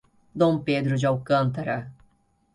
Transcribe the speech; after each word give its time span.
Dom 0.33 0.57
Pedro 0.63 0.97
de 0.97 1.05
Alcântara 1.07 1.91